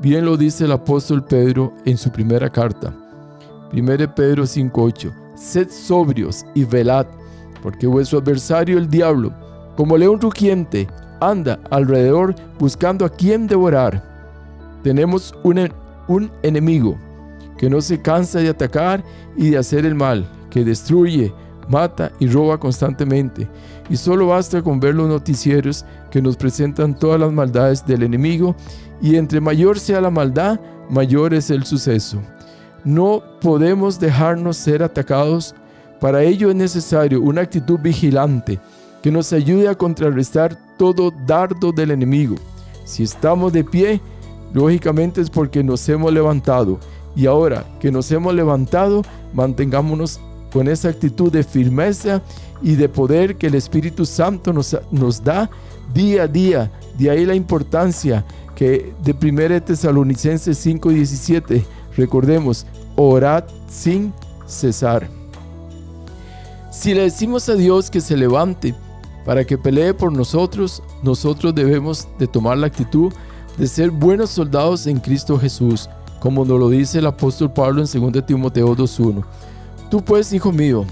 Bien 0.00 0.24
lo 0.24 0.36
dice 0.36 0.64
el 0.64 0.72
apóstol 0.72 1.24
Pedro 1.24 1.72
en 1.84 1.96
su 1.96 2.10
primera 2.10 2.50
carta. 2.50 2.92
1 3.72 4.14
Pedro 4.14 4.44
5:8. 4.44 5.12
Sed 5.36 5.70
sobrios 5.70 6.44
y 6.54 6.64
velad, 6.64 7.06
porque 7.62 7.86
vuestro 7.86 8.18
adversario 8.18 8.78
el 8.78 8.88
diablo, 8.88 9.32
como 9.76 9.96
león 9.96 10.20
rugiente, 10.20 10.86
anda 11.20 11.58
alrededor 11.70 12.34
buscando 12.58 13.04
a 13.04 13.08
quien 13.08 13.46
devorar. 13.46 14.02
Tenemos 14.82 15.34
un, 15.42 15.70
un 16.08 16.30
enemigo 16.42 16.98
que 17.56 17.70
no 17.70 17.80
se 17.80 18.00
cansa 18.00 18.40
de 18.40 18.48
atacar 18.48 19.02
y 19.36 19.50
de 19.50 19.58
hacer 19.58 19.86
el 19.86 19.94
mal, 19.94 20.30
que 20.50 20.64
destruye, 20.64 21.32
mata 21.68 22.12
y 22.18 22.28
roba 22.28 22.58
constantemente. 22.58 23.48
Y 23.88 23.96
solo 23.96 24.28
basta 24.28 24.62
con 24.62 24.80
ver 24.80 24.94
los 24.94 25.08
noticieros 25.08 25.84
que 26.10 26.22
nos 26.22 26.36
presentan 26.36 26.98
todas 26.98 27.20
las 27.20 27.32
maldades 27.32 27.84
del 27.86 28.02
enemigo 28.02 28.54
y 29.00 29.16
entre 29.16 29.40
mayor 29.40 29.78
sea 29.78 30.00
la 30.00 30.10
maldad, 30.10 30.60
mayor 30.90 31.34
es 31.34 31.50
el 31.50 31.64
suceso. 31.64 32.20
No 32.84 33.22
podemos 33.40 33.98
dejarnos 33.98 34.56
ser 34.56 34.82
atacados. 34.82 35.54
Para 36.00 36.22
ello 36.22 36.50
es 36.50 36.56
necesario 36.56 37.20
una 37.20 37.40
actitud 37.40 37.78
vigilante 37.80 38.60
que 39.02 39.10
nos 39.10 39.32
ayude 39.32 39.68
a 39.68 39.74
contrarrestar 39.74 40.56
todo 40.76 41.12
dardo 41.26 41.72
del 41.72 41.90
enemigo. 41.90 42.36
Si 42.84 43.02
estamos 43.02 43.52
de 43.52 43.64
pie, 43.64 44.00
lógicamente 44.52 45.20
es 45.20 45.30
porque 45.30 45.64
nos 45.64 45.88
hemos 45.88 46.12
levantado. 46.12 46.78
Y 47.16 47.26
ahora 47.26 47.64
que 47.80 47.90
nos 47.90 48.12
hemos 48.12 48.34
levantado, 48.34 49.02
mantengámonos 49.32 50.20
con 50.52 50.68
esa 50.68 50.90
actitud 50.90 51.32
de 51.32 51.42
firmeza 51.42 52.22
y 52.62 52.76
de 52.76 52.88
poder 52.88 53.36
que 53.36 53.46
el 53.46 53.54
Espíritu 53.54 54.04
Santo 54.04 54.52
nos, 54.52 55.24
da 55.24 55.50
día 55.92 56.24
a 56.24 56.28
día. 56.28 56.70
De 56.98 57.10
ahí 57.10 57.24
la 57.24 57.34
importancia 57.34 58.24
que 58.54 58.92
de 59.02 59.12
1 59.12 59.62
Tesalonicenses 59.62 60.64
5:17, 60.64 61.64
recordemos, 61.96 62.66
orad 62.96 63.44
sin 63.68 64.12
cesar. 64.46 65.08
Si 66.70 66.94
le 66.94 67.02
decimos 67.02 67.48
a 67.48 67.54
Dios 67.54 67.90
que 67.90 68.00
se 68.02 68.16
levante 68.16 68.74
para 69.24 69.44
que 69.44 69.58
pelee 69.58 69.94
por 69.94 70.12
nosotros, 70.12 70.82
nosotros 71.02 71.54
debemos 71.54 72.06
de 72.18 72.26
tomar 72.26 72.58
la 72.58 72.66
actitud 72.66 73.12
de 73.56 73.66
ser 73.66 73.90
buenos 73.90 74.30
soldados 74.30 74.86
en 74.86 75.00
Cristo 75.00 75.38
Jesús, 75.38 75.88
como 76.26 76.44
nos 76.44 76.58
lo 76.58 76.68
dice 76.70 76.98
el 76.98 77.06
apóstol 77.06 77.52
Pablo 77.52 77.84
en 77.84 78.12
2 78.12 78.26
Timoteo 78.26 78.74
2.1. 78.74 79.24
Tú 79.88 80.04
pues, 80.04 80.32
hijo 80.32 80.50
mío, 80.50 80.84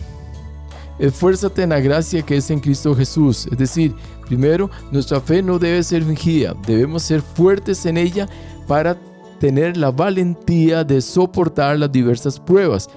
esfuérzate 1.00 1.64
en 1.64 1.70
la 1.70 1.80
gracia 1.80 2.22
que 2.22 2.36
es 2.36 2.48
en 2.52 2.60
Cristo 2.60 2.94
Jesús. 2.94 3.48
Es 3.50 3.58
decir, 3.58 3.96
primero, 4.28 4.70
nuestra 4.92 5.20
fe 5.20 5.42
no 5.42 5.58
debe 5.58 5.82
ser 5.82 6.04
fingida, 6.04 6.54
debemos 6.68 7.02
ser 7.02 7.20
fuertes 7.20 7.84
en 7.84 7.96
ella 7.96 8.28
para 8.68 8.96
tener 9.40 9.76
la 9.76 9.90
valentía 9.90 10.84
de 10.84 11.00
soportar 11.00 11.80
las 11.80 11.90
diversas 11.90 12.38
pruebas 12.38 12.88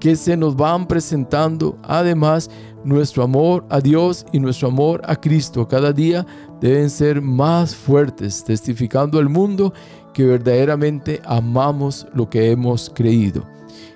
que 0.00 0.16
se 0.16 0.38
nos 0.38 0.56
van 0.56 0.88
presentando. 0.88 1.76
Además, 1.82 2.48
nuestro 2.82 3.24
amor 3.24 3.66
a 3.68 3.78
Dios 3.78 4.24
y 4.32 4.40
nuestro 4.40 4.68
amor 4.68 5.02
a 5.04 5.16
Cristo 5.16 5.68
cada 5.68 5.92
día 5.92 6.26
deben 6.62 6.88
ser 6.88 7.20
más 7.20 7.76
fuertes, 7.76 8.42
testificando 8.42 9.18
al 9.18 9.28
mundo 9.28 9.74
que 10.14 10.24
verdaderamente 10.24 11.20
amamos 11.26 12.06
lo 12.14 12.30
que 12.30 12.50
hemos 12.50 12.90
creído. 12.94 13.44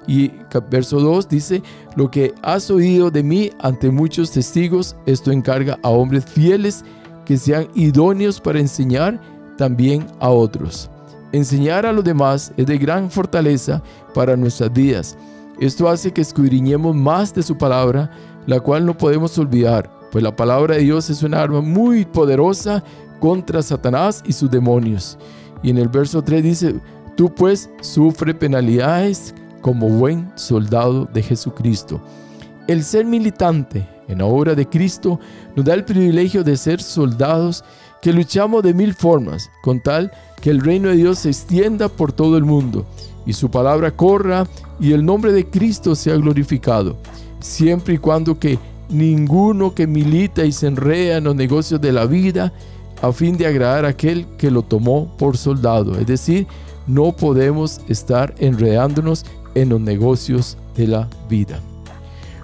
Y 0.06 0.32
verso 0.70 1.00
2 1.00 1.28
dice, 1.28 1.62
lo 1.94 2.10
que 2.10 2.34
has 2.42 2.70
oído 2.70 3.10
de 3.10 3.22
mí 3.22 3.50
ante 3.60 3.90
muchos 3.90 4.30
testigos, 4.30 4.96
esto 5.06 5.30
encarga 5.30 5.78
a 5.82 5.88
hombres 5.88 6.25
fieles 6.26 6.84
que 7.25 7.37
sean 7.37 7.68
idóneos 7.75 8.40
para 8.40 8.58
enseñar 8.58 9.20
también 9.58 10.06
a 10.18 10.30
otros. 10.30 10.90
Enseñar 11.32 11.84
a 11.84 11.92
los 11.92 12.04
demás 12.04 12.52
es 12.56 12.66
de 12.66 12.78
gran 12.78 13.10
fortaleza 13.10 13.82
para 14.14 14.34
nuestras 14.34 14.72
vidas. 14.72 15.16
Esto 15.60 15.88
hace 15.88 16.12
que 16.12 16.22
escudriñemos 16.22 16.96
más 16.96 17.34
de 17.34 17.42
su 17.42 17.58
palabra, 17.58 18.10
la 18.46 18.60
cual 18.60 18.87
no 18.87 18.96
podemos 18.96 19.37
olvidar, 19.38 19.90
pues 20.10 20.25
la 20.25 20.34
palabra 20.34 20.76
de 20.76 20.82
Dios 20.82 21.10
es 21.10 21.22
una 21.22 21.42
arma 21.42 21.60
muy 21.60 22.06
poderosa 22.06 22.82
contra 23.20 23.60
Satanás 23.60 24.22
y 24.26 24.32
sus 24.32 24.50
demonios. 24.50 25.18
Y 25.62 25.70
en 25.70 25.78
el 25.78 25.88
verso 25.88 26.22
3 26.22 26.42
dice, 26.42 26.74
tú 27.16 27.34
pues 27.34 27.70
sufre 27.80 28.34
penalidades 28.34 29.34
como 29.60 29.88
buen 29.88 30.30
soldado 30.36 31.08
de 31.12 31.22
Jesucristo. 31.22 32.00
El 32.66 32.84
ser 32.84 33.04
militante 33.04 33.88
en 34.08 34.18
la 34.18 34.26
obra 34.26 34.54
de 34.54 34.68
Cristo 34.68 35.18
nos 35.56 35.64
da 35.64 35.74
el 35.74 35.84
privilegio 35.84 36.44
de 36.44 36.56
ser 36.56 36.80
soldados 36.80 37.64
que 38.00 38.12
luchamos 38.12 38.62
de 38.62 38.74
mil 38.74 38.94
formas, 38.94 39.50
con 39.62 39.80
tal 39.80 40.12
que 40.40 40.50
el 40.50 40.60
reino 40.60 40.88
de 40.88 40.96
Dios 40.96 41.20
se 41.20 41.30
extienda 41.30 41.88
por 41.88 42.12
todo 42.12 42.36
el 42.36 42.44
mundo 42.44 42.86
y 43.26 43.32
su 43.32 43.50
palabra 43.50 43.90
corra 43.90 44.46
y 44.80 44.92
el 44.92 45.04
nombre 45.04 45.32
de 45.32 45.46
Cristo 45.46 45.94
sea 45.94 46.16
glorificado, 46.16 46.96
siempre 47.40 47.94
y 47.94 47.98
cuando 47.98 48.38
que 48.38 48.58
ninguno 48.88 49.74
que 49.74 49.86
milita 49.86 50.44
y 50.44 50.52
se 50.52 50.66
enrea 50.66 51.18
en 51.18 51.24
los 51.24 51.34
negocios 51.34 51.80
de 51.80 51.92
la 51.92 52.06
vida 52.06 52.52
a 53.02 53.12
fin 53.12 53.36
de 53.36 53.46
agradar 53.46 53.84
a 53.84 53.88
aquel 53.88 54.26
que 54.36 54.50
lo 54.50 54.62
tomó 54.62 55.08
por 55.18 55.36
soldado. 55.36 55.98
Es 55.98 56.06
decir, 56.06 56.46
no 56.86 57.12
podemos 57.12 57.80
estar 57.88 58.34
enredándonos 58.38 59.24
en 59.54 59.68
los 59.68 59.80
negocios 59.80 60.56
de 60.76 60.88
la 60.88 61.08
vida. 61.28 61.60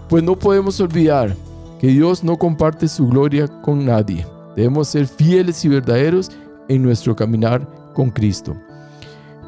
Pues 0.08 0.22
no 0.22 0.38
podemos 0.38 0.80
olvidar 0.80 1.34
que 1.80 1.88
Dios 1.88 2.22
no 2.22 2.38
comparte 2.38 2.88
su 2.88 3.08
gloria 3.08 3.48
con 3.62 3.84
nadie. 3.84 4.26
Debemos 4.54 4.88
ser 4.88 5.06
fieles 5.06 5.64
y 5.64 5.68
verdaderos 5.68 6.30
en 6.68 6.82
nuestro 6.82 7.16
caminar 7.16 7.66
con 7.94 8.10
Cristo. 8.10 8.56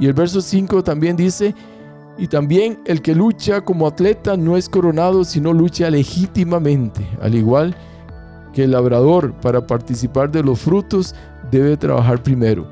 Y 0.01 0.07
el 0.07 0.13
verso 0.13 0.41
5 0.41 0.83
también 0.83 1.17
dice, 1.17 1.55
y 2.19 2.27
también 2.27 2.81
el 2.87 3.03
que 3.03 3.15
lucha 3.15 3.61
como 3.61 3.87
atleta 3.87 4.37
no 4.37 4.57
es 4.57 4.69
coronado, 4.69 5.25
sino 5.25 5.53
lucha 5.53 5.91
legítimamente, 5.91 7.07
al 7.21 7.35
igual 7.35 7.75
que 7.75 7.77
el 8.65 8.73
labrador 8.73 9.33
para 9.41 9.67
participar 9.67 10.31
de 10.31 10.43
los 10.43 10.61
frutos 10.61 11.15
debe 11.51 11.77
trabajar 11.77 12.23
primero. 12.23 12.67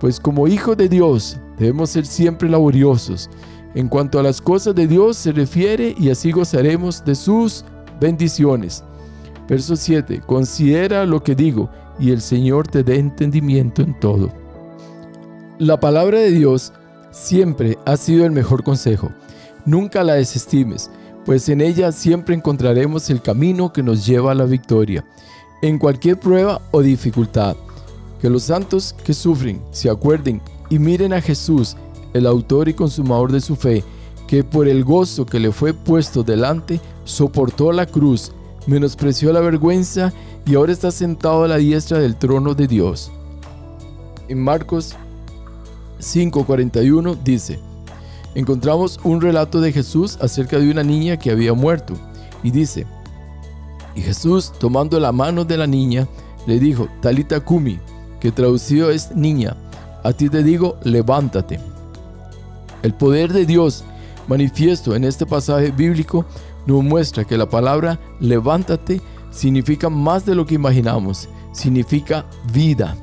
Pues 0.00 0.20
como 0.20 0.46
hijos 0.48 0.76
de 0.76 0.88
Dios 0.88 1.38
debemos 1.58 1.90
ser 1.90 2.06
siempre 2.06 2.48
laboriosos. 2.48 3.28
En 3.74 3.88
cuanto 3.88 4.18
a 4.18 4.22
las 4.22 4.40
cosas 4.40 4.74
de 4.74 4.86
Dios 4.86 5.16
se 5.16 5.32
refiere 5.32 5.94
y 5.98 6.10
así 6.10 6.32
gozaremos 6.32 7.04
de 7.04 7.14
sus 7.14 7.64
bendiciones. 8.00 8.84
Verso 9.48 9.76
7. 9.76 10.22
Considera 10.26 11.04
lo 11.06 11.22
que 11.22 11.34
digo 11.34 11.70
y 11.98 12.10
el 12.12 12.20
Señor 12.20 12.68
te 12.68 12.82
dé 12.82 12.98
entendimiento 12.98 13.82
en 13.82 13.98
todo. 13.98 14.30
La 15.58 15.80
palabra 15.80 16.20
de 16.20 16.30
Dios 16.30 16.72
siempre 17.10 17.78
ha 17.84 17.96
sido 17.96 18.24
el 18.24 18.32
mejor 18.32 18.62
consejo. 18.62 19.10
Nunca 19.64 20.04
la 20.04 20.14
desestimes, 20.14 20.90
pues 21.28 21.50
en 21.50 21.60
ella 21.60 21.92
siempre 21.92 22.34
encontraremos 22.34 23.10
el 23.10 23.20
camino 23.20 23.70
que 23.70 23.82
nos 23.82 24.06
lleva 24.06 24.32
a 24.32 24.34
la 24.34 24.46
victoria, 24.46 25.04
en 25.60 25.76
cualquier 25.76 26.18
prueba 26.18 26.62
o 26.70 26.80
dificultad. 26.80 27.54
Que 28.18 28.30
los 28.30 28.44
santos 28.44 28.96
que 29.04 29.12
sufren 29.12 29.60
se 29.70 29.90
acuerden 29.90 30.40
y 30.70 30.78
miren 30.78 31.12
a 31.12 31.20
Jesús, 31.20 31.76
el 32.14 32.26
autor 32.26 32.70
y 32.70 32.72
consumador 32.72 33.30
de 33.30 33.42
su 33.42 33.56
fe, 33.56 33.84
que 34.26 34.42
por 34.42 34.68
el 34.68 34.84
gozo 34.84 35.26
que 35.26 35.38
le 35.38 35.52
fue 35.52 35.74
puesto 35.74 36.22
delante, 36.22 36.80
soportó 37.04 37.72
la 37.72 37.84
cruz, 37.84 38.32
menospreció 38.66 39.30
la 39.30 39.40
vergüenza 39.40 40.14
y 40.46 40.54
ahora 40.54 40.72
está 40.72 40.90
sentado 40.90 41.44
a 41.44 41.48
la 41.48 41.58
diestra 41.58 41.98
del 41.98 42.16
trono 42.16 42.54
de 42.54 42.66
Dios. 42.68 43.10
En 44.28 44.42
Marcos 44.42 44.96
5:41 46.00 47.18
dice, 47.22 47.60
encontramos 48.38 49.00
un 49.02 49.20
relato 49.20 49.60
de 49.60 49.72
Jesús 49.72 50.16
acerca 50.20 50.60
de 50.60 50.70
una 50.70 50.84
niña 50.84 51.16
que 51.16 51.32
había 51.32 51.54
muerto, 51.54 51.94
y 52.44 52.52
dice, 52.52 52.86
y 53.96 54.00
Jesús, 54.00 54.52
tomando 54.60 55.00
la 55.00 55.10
mano 55.10 55.44
de 55.44 55.56
la 55.56 55.66
niña, 55.66 56.06
le 56.46 56.60
dijo, 56.60 56.86
Talita 57.02 57.40
Kumi, 57.40 57.80
que 58.20 58.30
traducido 58.30 58.92
es 58.92 59.10
niña, 59.16 59.56
a 60.04 60.12
ti 60.12 60.28
te 60.28 60.44
digo, 60.44 60.76
levántate. 60.84 61.58
El 62.84 62.94
poder 62.94 63.32
de 63.32 63.44
Dios 63.44 63.82
manifiesto 64.28 64.94
en 64.94 65.02
este 65.02 65.26
pasaje 65.26 65.72
bíblico 65.72 66.24
nos 66.64 66.84
muestra 66.84 67.24
que 67.24 67.36
la 67.36 67.50
palabra 67.50 67.98
levántate 68.20 69.00
significa 69.32 69.90
más 69.90 70.24
de 70.24 70.36
lo 70.36 70.46
que 70.46 70.54
imaginamos, 70.54 71.28
significa 71.50 72.24
vida, 72.52 72.96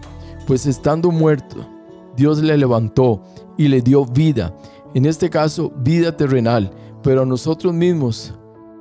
pues 0.48 0.66
estando 0.66 1.12
muerto, 1.12 1.68
Dios 2.16 2.38
le 2.38 2.58
levantó 2.58 3.22
y 3.58 3.68
le 3.68 3.82
dio 3.82 4.06
vida, 4.06 4.56
en 4.96 5.06
este 5.06 5.30
caso 5.30 5.72
vida 5.84 6.16
terrenal, 6.16 6.72
pero 7.04 7.24
a 7.24 7.26
nosotros 7.26 7.74
mismos, 7.74 8.34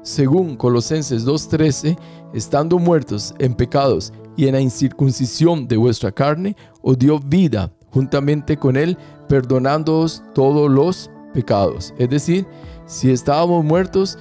según 0.02 0.56
Colosenses 0.56 1.26
2.13, 1.26 1.98
estando 2.32 2.78
muertos 2.78 3.34
en 3.40 3.52
pecados 3.52 4.12
y 4.36 4.46
en 4.46 4.54
la 4.54 4.60
incircuncisión 4.60 5.66
de 5.66 5.76
vuestra 5.76 6.12
carne, 6.12 6.56
os 6.82 6.96
dio 6.96 7.18
vida 7.18 7.72
juntamente 7.90 8.56
con 8.56 8.76
él, 8.76 8.96
perdonándoos 9.28 10.22
todos 10.34 10.70
los 10.70 11.10
pecados. 11.32 11.92
Es 11.98 12.08
decir, 12.10 12.46
si 12.86 13.10
estábamos 13.10 13.64
muertos, 13.64 14.16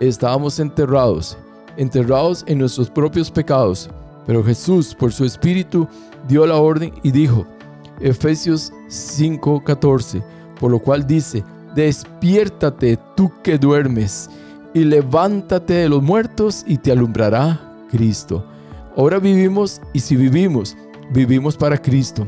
estábamos 0.00 0.60
enterrados, 0.60 1.38
enterrados 1.78 2.44
en 2.46 2.58
nuestros 2.58 2.90
propios 2.90 3.30
pecados. 3.30 3.88
Pero 4.26 4.44
Jesús, 4.44 4.94
por 4.94 5.12
su 5.12 5.24
Espíritu, 5.24 5.88
dio 6.28 6.46
la 6.46 6.56
orden 6.56 6.92
y 7.02 7.10
dijo, 7.10 7.46
Efesios 8.00 8.70
5:14, 8.88 10.22
por 10.58 10.70
lo 10.70 10.78
cual 10.78 11.06
dice, 11.06 11.44
despiértate 11.74 12.98
tú 13.16 13.32
que 13.42 13.58
duermes, 13.58 14.28
y 14.74 14.84
levántate 14.84 15.74
de 15.74 15.88
los 15.88 16.02
muertos 16.02 16.64
y 16.66 16.76
te 16.76 16.92
alumbrará 16.92 17.60
Cristo. 17.90 18.44
Ahora 18.96 19.18
vivimos 19.18 19.80
y 19.92 20.00
si 20.00 20.16
vivimos, 20.16 20.76
vivimos 21.10 21.56
para 21.56 21.78
Cristo. 21.78 22.26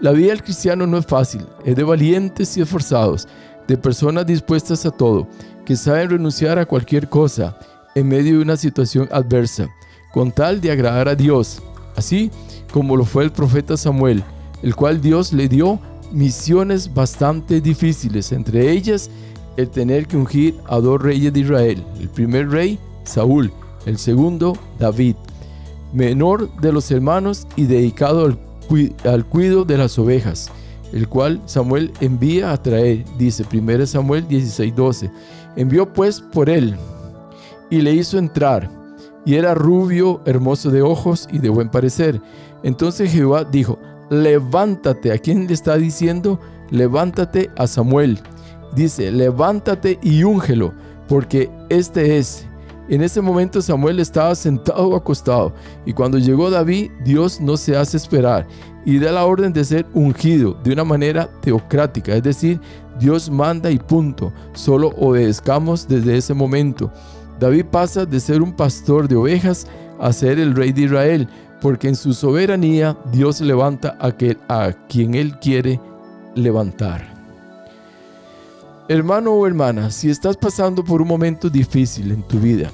La 0.00 0.10
vida 0.10 0.30
del 0.30 0.42
cristiano 0.42 0.86
no 0.86 0.98
es 0.98 1.06
fácil, 1.06 1.46
es 1.64 1.76
de 1.76 1.84
valientes 1.84 2.56
y 2.56 2.62
esforzados, 2.62 3.28
de 3.68 3.78
personas 3.78 4.26
dispuestas 4.26 4.84
a 4.84 4.90
todo, 4.90 5.28
que 5.64 5.76
saben 5.76 6.10
renunciar 6.10 6.58
a 6.58 6.66
cualquier 6.66 7.08
cosa 7.08 7.56
en 7.94 8.08
medio 8.08 8.36
de 8.36 8.42
una 8.42 8.56
situación 8.56 9.08
adversa, 9.12 9.68
con 10.12 10.32
tal 10.32 10.60
de 10.60 10.72
agradar 10.72 11.08
a 11.08 11.14
Dios, 11.14 11.62
así 11.94 12.30
como 12.72 12.96
lo 12.96 13.04
fue 13.04 13.22
el 13.22 13.30
profeta 13.30 13.76
Samuel, 13.76 14.24
el 14.62 14.74
cual 14.74 15.00
Dios 15.00 15.32
le 15.32 15.48
dio 15.48 15.78
misiones 16.12 16.92
bastante 16.92 17.60
difíciles, 17.60 18.32
entre 18.32 18.70
ellas 18.70 19.10
el 19.56 19.68
tener 19.68 20.06
que 20.06 20.16
ungir 20.16 20.54
a 20.66 20.78
dos 20.78 21.00
reyes 21.00 21.32
de 21.32 21.40
Israel, 21.40 21.84
el 22.00 22.08
primer 22.08 22.50
rey, 22.50 22.78
Saúl, 23.04 23.52
el 23.86 23.98
segundo, 23.98 24.56
David, 24.78 25.16
menor 25.92 26.48
de 26.60 26.72
los 26.72 26.90
hermanos 26.90 27.46
y 27.56 27.64
dedicado 27.64 28.24
al 28.26 28.38
al 29.04 29.26
cuido 29.26 29.64
de 29.64 29.76
las 29.76 29.98
ovejas, 29.98 30.50
el 30.92 31.08
cual 31.08 31.40
Samuel 31.46 31.92
envía 32.00 32.52
a 32.52 32.62
traer, 32.62 33.04
dice 33.18 33.44
1 33.50 33.86
Samuel 33.86 34.26
16:12. 34.28 35.10
Envió 35.56 35.92
pues 35.92 36.20
por 36.20 36.48
él 36.48 36.76
y 37.70 37.82
le 37.82 37.92
hizo 37.92 38.18
entrar, 38.18 38.70
y 39.24 39.34
era 39.34 39.54
rubio, 39.54 40.20
hermoso 40.24 40.70
de 40.70 40.82
ojos 40.82 41.28
y 41.30 41.38
de 41.38 41.50
buen 41.50 41.68
parecer. 41.68 42.20
Entonces 42.62 43.12
Jehová 43.12 43.44
dijo, 43.44 43.78
levántate, 44.12 45.10
¿a 45.10 45.18
quién 45.18 45.46
le 45.46 45.54
está 45.54 45.76
diciendo? 45.76 46.38
Levántate 46.70 47.50
a 47.56 47.66
Samuel. 47.66 48.20
Dice, 48.74 49.10
levántate 49.10 49.98
y 50.02 50.22
úngelo, 50.24 50.74
porque 51.08 51.50
este 51.70 52.18
es. 52.18 52.46
En 52.88 53.02
ese 53.02 53.22
momento 53.22 53.62
Samuel 53.62 54.00
estaba 54.00 54.34
sentado 54.34 54.88
o 54.88 54.96
acostado, 54.96 55.54
y 55.86 55.94
cuando 55.94 56.18
llegó 56.18 56.50
David, 56.50 56.90
Dios 57.04 57.40
no 57.40 57.56
se 57.56 57.76
hace 57.76 57.96
esperar 57.96 58.46
y 58.84 58.98
da 58.98 59.12
la 59.12 59.24
orden 59.24 59.52
de 59.52 59.64
ser 59.64 59.86
ungido 59.94 60.58
de 60.62 60.72
una 60.72 60.84
manera 60.84 61.30
teocrática, 61.40 62.14
es 62.14 62.22
decir, 62.22 62.60
Dios 62.98 63.30
manda 63.30 63.70
y 63.70 63.78
punto, 63.78 64.32
solo 64.52 64.88
obedezcamos 64.98 65.88
desde 65.88 66.16
ese 66.16 66.34
momento. 66.34 66.92
David 67.40 67.66
pasa 67.70 68.04
de 68.04 68.20
ser 68.20 68.42
un 68.42 68.52
pastor 68.52 69.08
de 69.08 69.16
ovejas 69.16 69.66
a 70.00 70.12
ser 70.12 70.38
el 70.38 70.54
rey 70.54 70.72
de 70.72 70.82
Israel, 70.82 71.28
porque 71.62 71.88
en 71.88 71.96
su 71.96 72.12
soberanía 72.12 72.96
Dios 73.12 73.40
levanta 73.40 73.96
a, 74.00 74.12
a 74.48 74.72
quien 74.88 75.14
Él 75.14 75.38
quiere 75.38 75.80
levantar. 76.34 77.12
Hermano 78.88 79.32
o 79.32 79.46
hermana, 79.46 79.90
si 79.92 80.10
estás 80.10 80.36
pasando 80.36 80.84
por 80.84 81.00
un 81.00 81.06
momento 81.06 81.48
difícil 81.48 82.10
en 82.10 82.22
tu 82.24 82.40
vida, 82.40 82.70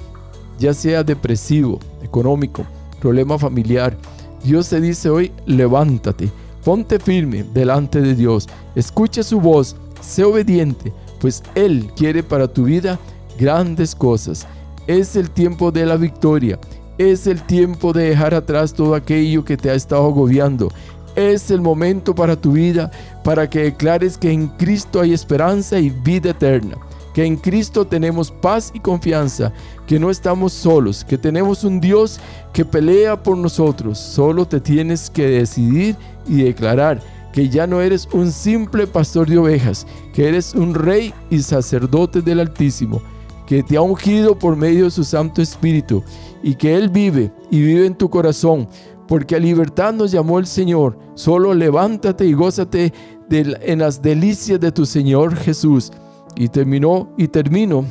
ya 0.57 0.73
sea 0.73 1.03
depresivo, 1.03 1.79
económico, 2.01 2.65
problema 2.99 3.37
familiar, 3.37 3.95
Dios 4.43 4.69
te 4.69 4.81
dice 4.81 5.09
hoy, 5.09 5.31
levántate, 5.45 6.29
ponte 6.65 6.99
firme 6.99 7.45
delante 7.53 8.01
de 8.01 8.15
Dios, 8.15 8.49
escucha 8.75 9.21
su 9.21 9.39
voz, 9.39 9.75
sé 10.01 10.23
obediente, 10.23 10.91
pues 11.21 11.43
Él 11.53 11.91
quiere 11.95 12.23
para 12.23 12.47
tu 12.47 12.63
vida 12.63 12.97
grandes 13.37 13.93
cosas. 13.93 14.47
Es 14.87 15.15
el 15.15 15.29
tiempo 15.29 15.71
de 15.71 15.85
la 15.85 15.95
victoria, 15.95 16.59
es 16.99 17.25
el 17.25 17.41
tiempo 17.41 17.93
de 17.93 18.09
dejar 18.09 18.35
atrás 18.35 18.73
todo 18.73 18.93
aquello 18.93 19.43
que 19.43 19.57
te 19.57 19.71
ha 19.71 19.73
estado 19.73 20.05
agobiando. 20.05 20.69
Es 21.15 21.49
el 21.49 21.61
momento 21.61 22.13
para 22.13 22.35
tu 22.35 22.51
vida, 22.51 22.91
para 23.23 23.49
que 23.49 23.63
declares 23.63 24.17
que 24.17 24.31
en 24.31 24.47
Cristo 24.49 25.01
hay 25.01 25.13
esperanza 25.13 25.79
y 25.79 25.89
vida 25.89 26.29
eterna 26.29 26.77
que 27.13 27.25
en 27.25 27.37
Cristo 27.37 27.85
tenemos 27.85 28.31
paz 28.31 28.71
y 28.73 28.79
confianza, 28.79 29.51
que 29.87 29.99
no 29.99 30.09
estamos 30.09 30.53
solos, 30.53 31.03
que 31.03 31.17
tenemos 31.17 31.63
un 31.63 31.79
Dios 31.79 32.19
que 32.53 32.65
pelea 32.65 33.21
por 33.21 33.37
nosotros. 33.37 33.97
Solo 33.97 34.47
te 34.47 34.59
tienes 34.59 35.09
que 35.09 35.27
decidir 35.27 35.95
y 36.27 36.43
declarar 36.43 37.01
que 37.33 37.49
ya 37.49 37.67
no 37.67 37.81
eres 37.81 38.07
un 38.11 38.31
simple 38.31 38.87
pastor 38.87 39.27
de 39.27 39.37
ovejas, 39.37 39.85
que 40.13 40.27
eres 40.27 40.53
un 40.53 40.73
rey 40.73 41.13
y 41.29 41.39
sacerdote 41.41 42.21
del 42.21 42.39
Altísimo, 42.39 43.01
que 43.49 43.63
te 43.63 43.77
ha 43.77 43.81
ungido 43.81 44.37
por 44.37 44.55
medio 44.55 44.83
de 44.83 44.91
su 44.91 45.03
Santo 45.03 45.41
Espíritu 45.41 46.03
y 46.43 46.53
que 46.53 46.75
Él 46.75 46.87
vive 46.87 47.31
y 47.49 47.59
vive 47.59 47.87
en 47.87 47.95
tu 47.95 48.07
corazón, 48.07 48.69
porque 49.07 49.35
a 49.35 49.39
libertad 49.39 49.91
nos 49.91 50.11
llamó 50.11 50.37
el 50.37 50.45
Señor. 50.45 50.99
Solo 51.15 51.55
levántate 51.55 52.27
y 52.27 52.33
gózate 52.33 52.93
en 53.31 53.79
las 53.79 54.03
delicias 54.03 54.59
de 54.59 54.71
tu 54.71 54.85
Señor 54.85 55.35
Jesús 55.35 55.91
y 56.35 56.49
terminó 56.49 57.11
y 57.17 57.27
termino 57.27 57.85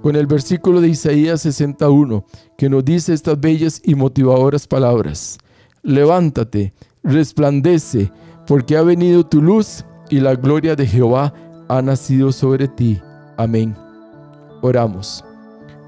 con 0.00 0.16
el 0.16 0.26
versículo 0.26 0.80
de 0.80 0.88
Isaías 0.88 1.42
61 1.42 2.24
que 2.56 2.70
nos 2.70 2.82
dice 2.82 3.12
estas 3.12 3.38
bellas 3.38 3.82
y 3.84 3.94
motivadoras 3.94 4.66
palabras. 4.66 5.36
Levántate, 5.82 6.72
resplandece, 7.02 8.10
porque 8.46 8.74
ha 8.74 8.82
venido 8.82 9.26
tu 9.26 9.42
luz 9.42 9.84
y 10.08 10.20
la 10.20 10.34
gloria 10.34 10.74
de 10.76 10.86
Jehová 10.86 11.34
ha 11.68 11.82
nacido 11.82 12.32
sobre 12.32 12.68
ti. 12.68 12.98
Amén. 13.36 13.87
Oramos. 14.60 15.24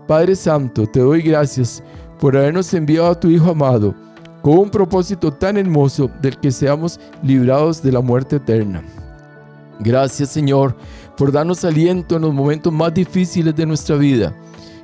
Padre 0.06 0.34
Santo, 0.36 0.86
te 0.86 1.00
doy 1.00 1.22
gracias 1.22 1.82
por 2.20 2.36
habernos 2.36 2.72
enviado 2.74 3.10
a 3.10 3.18
tu 3.18 3.28
Hijo 3.28 3.50
amado 3.50 3.94
con 4.42 4.58
un 4.58 4.70
propósito 4.70 5.32
tan 5.32 5.56
hermoso 5.56 6.10
del 6.20 6.38
que 6.38 6.50
seamos 6.50 6.98
librados 7.22 7.82
de 7.82 7.92
la 7.92 8.00
muerte 8.00 8.36
eterna. 8.36 8.82
Gracias 9.80 10.30
Señor 10.30 10.76
por 11.16 11.32
darnos 11.32 11.64
aliento 11.64 12.16
en 12.16 12.22
los 12.22 12.34
momentos 12.34 12.72
más 12.72 12.92
difíciles 12.94 13.54
de 13.54 13.66
nuestra 13.66 13.96
vida, 13.96 14.34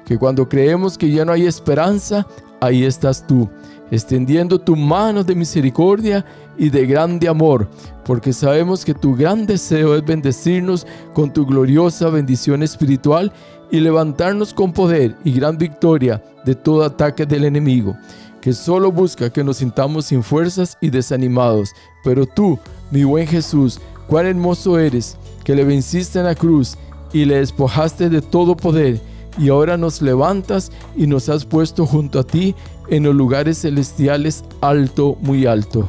que 0.04 0.18
cuando 0.18 0.48
creemos 0.48 0.98
que 0.98 1.10
ya 1.10 1.24
no 1.24 1.32
hay 1.32 1.46
esperanza, 1.46 2.26
ahí 2.60 2.84
estás 2.84 3.26
tú, 3.26 3.48
extendiendo 3.90 4.58
tu 4.58 4.76
mano 4.76 5.24
de 5.24 5.34
misericordia 5.34 6.24
y 6.58 6.68
de 6.68 6.86
grande 6.86 7.28
amor, 7.28 7.68
porque 8.04 8.32
sabemos 8.32 8.84
que 8.84 8.94
tu 8.94 9.14
gran 9.14 9.46
deseo 9.46 9.96
es 9.96 10.04
bendecirnos 10.04 10.86
con 11.14 11.32
tu 11.32 11.46
gloriosa 11.46 12.10
bendición 12.10 12.62
espiritual 12.62 13.32
y 13.76 13.80
levantarnos 13.80 14.54
con 14.54 14.72
poder 14.72 15.14
y 15.22 15.32
gran 15.32 15.58
victoria 15.58 16.24
de 16.46 16.54
todo 16.54 16.82
ataque 16.82 17.26
del 17.26 17.44
enemigo, 17.44 17.94
que 18.40 18.54
solo 18.54 18.90
busca 18.90 19.28
que 19.28 19.44
nos 19.44 19.58
sintamos 19.58 20.06
sin 20.06 20.22
fuerzas 20.22 20.78
y 20.80 20.88
desanimados. 20.88 21.72
Pero 22.02 22.24
tú, 22.24 22.58
mi 22.90 23.04
buen 23.04 23.26
Jesús, 23.26 23.78
cuán 24.06 24.24
hermoso 24.24 24.78
eres, 24.78 25.18
que 25.44 25.54
le 25.54 25.62
venciste 25.62 26.20
en 26.20 26.24
la 26.24 26.34
cruz 26.34 26.78
y 27.12 27.26
le 27.26 27.36
despojaste 27.36 28.08
de 28.08 28.22
todo 28.22 28.56
poder, 28.56 28.98
y 29.36 29.50
ahora 29.50 29.76
nos 29.76 30.00
levantas 30.00 30.72
y 30.96 31.06
nos 31.06 31.28
has 31.28 31.44
puesto 31.44 31.84
junto 31.84 32.20
a 32.20 32.24
ti 32.24 32.54
en 32.88 33.02
los 33.02 33.14
lugares 33.14 33.60
celestiales 33.60 34.42
alto, 34.62 35.18
muy 35.20 35.44
alto. 35.44 35.86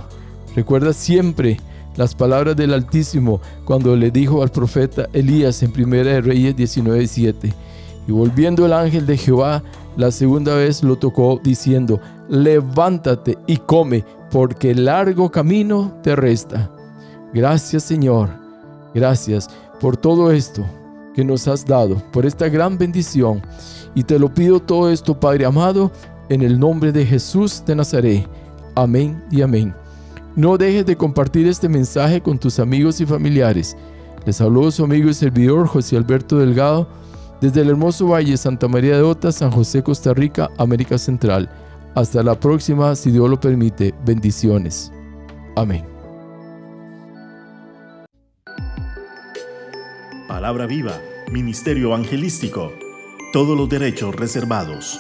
Recuerda 0.58 0.92
siempre 0.92 1.58
las 1.96 2.16
palabras 2.16 2.58
del 2.58 2.74
Altísimo 2.74 3.40
cuando 3.64 3.96
le 3.96 4.12
dijo 4.12 4.44
al 4.44 4.50
profeta 4.50 5.08
Elías 5.14 5.64
en 5.64 5.72
1 5.72 6.20
Reyes 6.20 6.54
19:7. 6.54 7.54
Y 8.08 8.12
volviendo 8.12 8.66
el 8.66 8.74
ángel 8.74 9.06
de 9.06 9.18
Jehová 9.18 9.62
la 9.98 10.12
segunda 10.12 10.56
vez 10.56 10.84
lo 10.84 10.96
tocó 10.96 11.40
diciendo, 11.44 12.00
levántate 12.30 13.38
y 13.48 13.58
come, 13.58 14.06
porque 14.32 14.74
largo 14.74 15.30
camino 15.30 15.94
te 16.04 16.16
resta. 16.16 16.72
Gracias 17.34 17.84
Señor 17.84 18.48
Gracias 18.98 19.48
por 19.80 19.96
todo 19.96 20.32
esto 20.32 20.66
que 21.14 21.24
nos 21.24 21.48
has 21.48 21.66
dado, 21.66 22.02
por 22.12 22.26
esta 22.26 22.50
gran 22.50 22.80
bendición. 22.80 23.42
Y 23.94 24.04
te 24.04 24.18
lo 24.18 24.34
pido 24.34 24.60
todo 24.60 24.90
esto, 24.90 25.20
Padre 25.20 25.46
amado, 25.46 25.92
en 26.30 26.42
el 26.42 26.60
nombre 26.60 26.92
de 26.92 27.06
Jesús 27.06 27.64
de 27.66 27.76
Nazaret. 27.76 28.28
Amén 28.74 29.24
y 29.30 29.44
amén. 29.44 29.76
No 30.36 30.58
dejes 30.58 30.86
de 30.86 30.96
compartir 30.96 31.48
este 31.48 31.70
mensaje 31.70 32.22
con 32.22 32.40
tus 32.40 32.60
amigos 32.60 33.00
y 33.02 33.06
familiares. 33.06 33.78
Les 34.26 34.42
habló 34.42 34.72
su 34.72 34.84
amigo 34.84 35.10
y 35.10 35.14
servidor 35.14 35.68
José 35.68 35.98
Alberto 35.98 36.40
Delgado 36.40 36.88
desde 37.42 37.62
el 37.62 37.70
hermoso 37.70 38.08
Valle 38.08 38.38
Santa 38.38 38.68
María 38.68 38.98
de 38.98 39.04
Ota, 39.04 39.32
San 39.32 39.52
José, 39.52 39.84
Costa 39.84 40.14
Rica, 40.14 40.50
América 40.58 40.98
Central. 40.98 41.50
Hasta 41.96 42.22
la 42.24 42.40
próxima, 42.40 42.96
si 42.96 43.12
Dios 43.12 43.30
lo 43.30 43.40
permite. 43.40 43.94
Bendiciones. 44.06 44.92
Amén. 45.56 45.84
Palabra 50.28 50.68
viva, 50.68 51.02
Ministerio 51.32 51.88
Evangelístico. 51.88 52.72
Todos 53.34 53.58
los 53.58 53.68
derechos 53.68 54.16
reservados. 54.16 55.00